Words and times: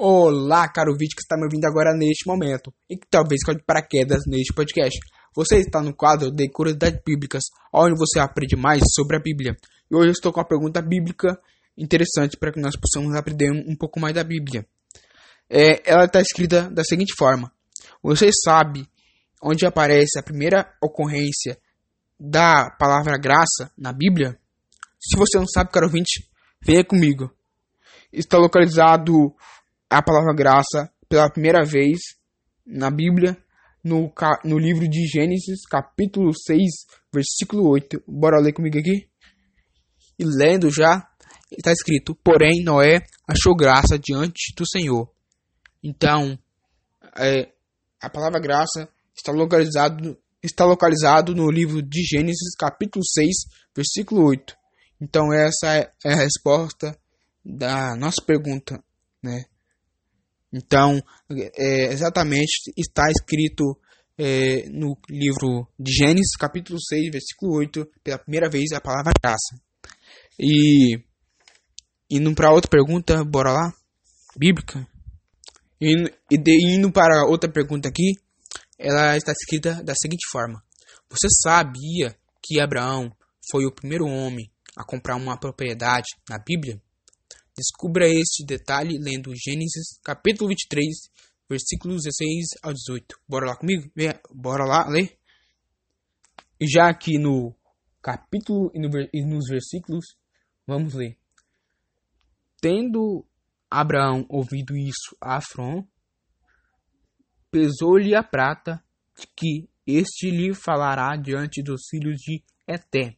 Olá, 0.00 0.68
caro 0.68 0.92
vídeo 0.92 1.16
que 1.16 1.22
está 1.22 1.36
me 1.36 1.42
ouvindo 1.42 1.64
agora 1.64 1.92
neste 1.92 2.24
momento 2.24 2.72
e 2.88 2.96
que 2.96 3.04
talvez 3.10 3.42
caiu 3.44 3.58
de 3.58 3.64
paraquedas 3.64 4.20
neste 4.28 4.54
podcast. 4.54 4.96
Você 5.34 5.56
está 5.56 5.82
no 5.82 5.92
quadro 5.92 6.30
de 6.30 6.48
Curiosidades 6.48 7.00
Bíblicas, 7.04 7.42
onde 7.74 7.98
você 7.98 8.20
aprende 8.20 8.54
mais 8.54 8.80
sobre 8.94 9.16
a 9.16 9.18
Bíblia. 9.18 9.56
E 9.90 9.96
hoje 9.96 10.06
eu 10.06 10.12
estou 10.12 10.32
com 10.32 10.38
uma 10.38 10.46
pergunta 10.46 10.80
bíblica 10.80 11.36
interessante 11.76 12.36
para 12.36 12.52
que 12.52 12.60
nós 12.60 12.76
possamos 12.76 13.12
aprender 13.16 13.50
um 13.50 13.74
pouco 13.74 13.98
mais 13.98 14.14
da 14.14 14.22
Bíblia. 14.22 14.64
É, 15.50 15.82
ela 15.84 16.04
está 16.04 16.20
escrita 16.20 16.70
da 16.70 16.84
seguinte 16.84 17.14
forma: 17.18 17.50
Você 18.00 18.30
sabe 18.44 18.88
onde 19.42 19.66
aparece 19.66 20.16
a 20.16 20.22
primeira 20.22 20.72
ocorrência 20.80 21.58
da 22.20 22.70
palavra 22.78 23.18
graça 23.18 23.72
na 23.76 23.92
Bíblia? 23.92 24.38
Se 25.00 25.18
você 25.18 25.38
não 25.38 25.46
sabe, 25.48 25.72
caro 25.72 25.86
ouvinte, 25.86 26.24
venha 26.62 26.84
comigo. 26.84 27.32
Está 28.12 28.38
localizado 28.38 29.34
a 29.90 30.02
palavra 30.02 30.34
graça 30.34 30.90
pela 31.08 31.30
primeira 31.30 31.64
vez 31.64 31.98
na 32.66 32.90
Bíblia, 32.90 33.36
no, 33.82 34.12
no 34.44 34.58
livro 34.58 34.88
de 34.88 35.06
Gênesis, 35.06 35.66
capítulo 35.68 36.32
6, 36.34 36.60
versículo 37.12 37.68
8. 37.68 38.02
Bora 38.06 38.40
ler 38.40 38.52
comigo 38.52 38.78
aqui? 38.78 39.08
E 40.18 40.24
lendo 40.24 40.70
já, 40.70 41.08
está 41.50 41.72
escrito: 41.72 42.14
Porém, 42.16 42.62
Noé 42.62 42.98
achou 43.26 43.56
graça 43.56 43.98
diante 43.98 44.54
do 44.56 44.66
Senhor. 44.68 45.10
Então, 45.82 46.38
é, 47.16 47.50
a 48.00 48.10
palavra 48.10 48.40
graça 48.40 48.88
está 49.16 49.32
localizado, 49.32 50.18
está 50.42 50.64
localizado 50.64 51.34
no 51.34 51.50
livro 51.50 51.80
de 51.80 52.02
Gênesis, 52.02 52.54
capítulo 52.58 53.04
6, 53.04 53.28
versículo 53.74 54.26
8. 54.26 54.54
Então, 55.00 55.32
essa 55.32 55.74
é 56.04 56.12
a 56.12 56.16
resposta 56.16 56.98
da 57.44 57.94
nossa 57.96 58.20
pergunta, 58.20 58.82
né? 59.22 59.44
Então, 60.52 61.00
é, 61.56 61.92
exatamente 61.92 62.72
está 62.76 63.04
escrito 63.10 63.78
é, 64.18 64.68
no 64.70 64.96
livro 65.08 65.68
de 65.78 65.92
Gênesis, 65.92 66.36
capítulo 66.38 66.78
6, 66.80 67.10
versículo 67.12 67.58
8, 67.58 67.86
pela 68.02 68.18
primeira 68.18 68.48
vez 68.48 68.72
a 68.72 68.80
palavra 68.80 69.12
graça. 69.22 69.56
E 70.38 70.98
indo 72.10 72.34
para 72.34 72.52
outra 72.52 72.70
pergunta, 72.70 73.24
bora 73.24 73.52
lá? 73.52 73.72
Bíblica. 74.36 74.86
E, 75.80 75.94
e 76.30 76.38
de, 76.38 76.76
indo 76.76 76.90
para 76.90 77.26
outra 77.26 77.50
pergunta 77.50 77.88
aqui, 77.88 78.14
ela 78.78 79.16
está 79.16 79.32
escrita 79.32 79.82
da 79.82 79.94
seguinte 79.94 80.26
forma: 80.30 80.62
Você 81.10 81.28
sabia 81.42 82.16
que 82.42 82.60
Abraão 82.60 83.12
foi 83.50 83.66
o 83.66 83.74
primeiro 83.74 84.06
homem 84.06 84.50
a 84.76 84.84
comprar 84.84 85.16
uma 85.16 85.38
propriedade 85.38 86.06
na 86.28 86.38
Bíblia? 86.38 86.80
Descubra 87.58 88.06
este 88.06 88.44
detalhe 88.46 89.00
lendo 89.00 89.34
Gênesis 89.34 89.98
capítulo 90.04 90.48
23, 90.50 90.86
versículos 91.50 92.04
16 92.04 92.46
ao 92.62 92.72
18. 92.72 93.18
Bora 93.28 93.46
lá 93.46 93.56
comigo? 93.56 93.90
Bora 94.32 94.64
lá 94.64 94.86
ler? 94.88 95.18
Já 96.62 96.88
aqui 96.88 97.18
no 97.18 97.52
capítulo 98.00 98.70
e, 98.72 98.78
no, 98.78 98.88
e 99.12 99.26
nos 99.26 99.48
versículos, 99.48 100.04
vamos 100.64 100.94
ler. 100.94 101.18
Tendo 102.60 103.26
Abraão 103.68 104.24
ouvido 104.28 104.76
isso 104.76 105.16
a 105.20 105.38
Afron, 105.38 105.84
pesou-lhe 107.50 108.14
a 108.14 108.22
prata 108.22 108.80
que 109.34 109.68
este 109.84 110.30
lhe 110.30 110.54
falará 110.54 111.16
diante 111.16 111.60
dos 111.60 111.88
filhos 111.90 112.18
de 112.18 112.40
Eté. 112.68 113.16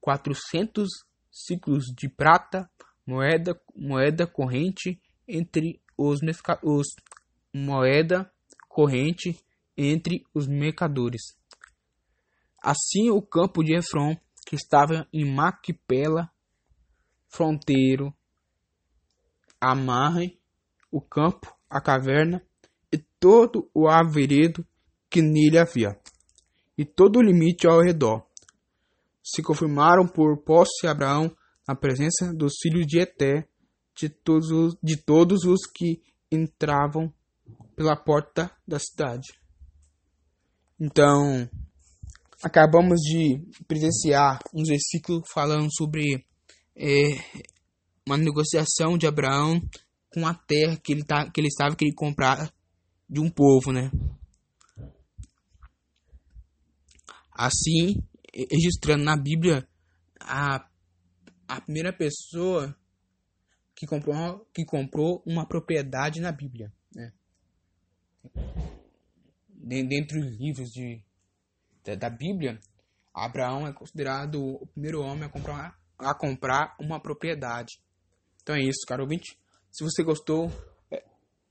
Quatrocentos 0.00 0.90
ciclos 1.28 1.86
de 1.86 2.08
prata 2.08 2.70
moeda, 3.08 3.58
moeda 3.74 4.26
corrente 4.26 5.00
entre 5.26 5.80
os, 5.96 6.20
os 6.62 6.86
moeda 7.54 8.30
corrente 8.68 9.42
entre 9.74 10.26
os 10.34 10.46
mercadores. 10.46 11.22
Assim 12.62 13.08
o 13.08 13.22
campo 13.22 13.64
de 13.64 13.74
Efron, 13.74 14.14
que 14.44 14.56
estava 14.56 15.08
em 15.10 15.24
Maquipela, 15.24 16.30
fronteiro, 17.28 18.14
amarre 19.58 20.38
o 20.90 21.00
campo, 21.00 21.56
a 21.70 21.80
caverna 21.80 22.42
e 22.92 22.98
todo 23.18 23.70
o 23.72 23.88
averedo 23.88 24.66
que 25.08 25.22
nele 25.22 25.58
havia, 25.58 25.98
e 26.76 26.84
todo 26.84 27.20
o 27.20 27.22
limite 27.22 27.66
ao 27.66 27.80
redor. 27.80 28.26
Se 29.22 29.42
confirmaram 29.42 30.06
por 30.06 30.36
posse 30.42 30.86
Abraão 30.86 31.34
a 31.68 31.74
presença 31.76 32.32
dos 32.32 32.54
filhos 32.62 32.86
de 32.86 32.98
Eté, 32.98 33.46
de 33.94 34.08
todos 34.08 34.50
os, 34.50 34.74
de 34.82 34.96
todos 34.96 35.44
os 35.44 35.60
que 35.66 36.00
entravam 36.32 37.12
pela 37.76 37.94
porta 37.94 38.50
da 38.66 38.78
cidade. 38.78 39.38
Então, 40.80 41.46
acabamos 42.42 42.98
de 43.00 43.42
presenciar 43.66 44.38
um 44.54 44.62
versículo 44.64 45.22
falando 45.30 45.68
sobre 45.76 46.24
é, 46.74 47.42
uma 48.06 48.16
negociação 48.16 48.96
de 48.96 49.06
Abraão 49.06 49.60
com 50.14 50.26
a 50.26 50.32
terra 50.32 50.78
que 50.82 50.92
ele, 50.94 51.04
tá, 51.04 51.30
que 51.30 51.38
ele 51.38 51.48
estava 51.48 51.76
querendo 51.76 51.96
comprar 51.96 52.50
de 53.06 53.20
um 53.20 53.28
povo, 53.28 53.72
né? 53.72 53.90
Assim, 57.30 58.02
registrando 58.50 59.04
na 59.04 59.16
Bíblia 59.18 59.68
a 60.18 60.66
a 61.48 61.60
primeira 61.62 61.92
pessoa 61.92 62.76
que 63.74 63.86
comprou, 63.86 64.46
que 64.52 64.64
comprou 64.66 65.22
uma 65.26 65.46
propriedade 65.46 66.20
na 66.20 66.30
Bíblia. 66.30 66.70
Né? 66.94 67.12
Dentre 69.48 70.18
os 70.18 70.36
livros 70.36 70.68
de, 70.70 71.02
da, 71.82 71.94
da, 71.94 72.10
Bíblia, 72.10 72.60
Abraão 73.14 73.66
é 73.66 73.72
considerado 73.72 74.42
o 74.42 74.66
primeiro 74.66 75.00
homem 75.00 75.24
a 75.24 75.28
comprar, 75.28 75.80
a 75.98 76.14
comprar 76.14 76.76
uma 76.78 77.00
propriedade. 77.00 77.80
Então 78.42 78.54
é 78.54 78.60
isso, 78.60 78.86
caro 78.86 79.04
ouvinte. 79.04 79.38
Se 79.70 79.82
você 79.82 80.02
gostou 80.02 80.50
é, 80.90 81.04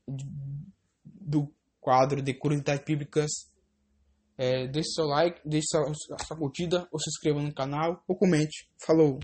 do 0.06 1.52
quadro 1.80 2.22
de 2.22 2.34
curiosidades 2.34 2.84
bíblicas, 2.84 3.30
é, 4.36 4.68
deixe 4.68 4.90
seu 4.90 5.06
like, 5.06 5.40
deixe 5.44 5.66
sua, 5.68 5.92
sua 6.24 6.36
curtida, 6.36 6.88
ou 6.92 7.00
se 7.00 7.10
inscreva 7.10 7.42
no 7.42 7.52
canal, 7.52 8.04
ou 8.06 8.16
comente. 8.16 8.70
Falou! 8.78 9.18